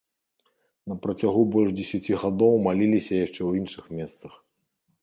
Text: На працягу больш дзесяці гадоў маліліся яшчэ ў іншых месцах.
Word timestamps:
На 0.91 0.95
працягу 1.03 1.43
больш 1.57 1.75
дзесяці 1.81 2.19
гадоў 2.25 2.53
маліліся 2.69 3.13
яшчэ 3.25 3.39
ў 3.45 3.51
іншых 3.63 3.85
месцах. 4.01 4.33